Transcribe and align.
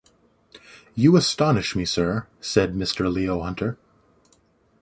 ‘You 0.95 1.15
astonish 1.15 1.75
me, 1.75 1.85
Sir,’ 1.85 2.25
said 2.39 2.73
Mr. 2.73 3.13
Leo 3.13 3.41
Hunter. 3.41 3.77